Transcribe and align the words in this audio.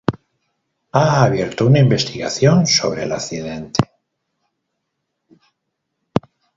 Ha 0.93 1.21
abierto 1.23 1.67
una 1.67 1.77
investigación 1.77 2.65
sobre 2.65 3.03
el 3.03 3.11
accidente. 3.11 3.83